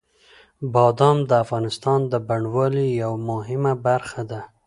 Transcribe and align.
بادام 0.73 1.17
د 1.29 1.31
افغانستان 1.43 1.99
د 2.11 2.13
بڼوالۍ 2.27 2.87
یوه 3.03 3.17
مهمه 3.29 3.73
برخه 3.87 4.21
ده. 4.31 4.41